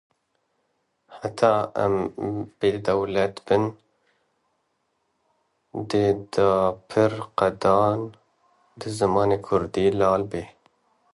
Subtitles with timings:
[1.19, 1.51] Heta
[1.83, 1.95] em
[2.57, 3.63] bêdewlet bin
[5.89, 6.47] dê di
[6.89, 7.99] pir qadan
[8.79, 10.41] de zimanê Kurdi lal be.